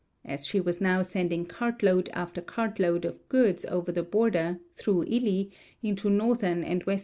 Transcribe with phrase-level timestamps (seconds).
[0.25, 4.59] As she was now sending cart load after cart load of goods over the border,
[4.73, 5.49] through Hi,
[5.83, 6.99] into northern and western VI 205 7%'.